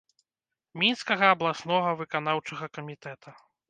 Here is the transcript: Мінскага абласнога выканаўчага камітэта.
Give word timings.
Мінскага 0.83 1.31
абласнога 1.35 1.95
выканаўчага 2.03 2.75
камітэта. 2.77 3.41